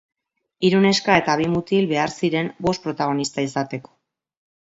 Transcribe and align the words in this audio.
Hiru 0.69 0.77
neska 0.85 1.17
eta 1.19 1.35
bi 1.41 1.45
mutil 1.55 1.85
behar 1.91 2.13
ziren 2.21 2.49
bost 2.69 2.87
protagonista 2.87 3.45
izateko. 3.49 3.93